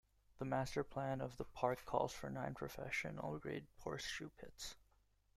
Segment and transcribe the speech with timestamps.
[0.39, 4.73] The master plan of the park calls for nine professional grade horseshoe pits.